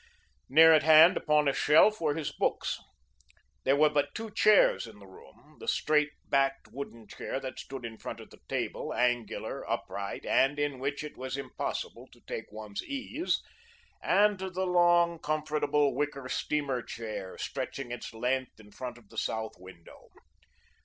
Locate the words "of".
8.19-8.31, 18.97-19.09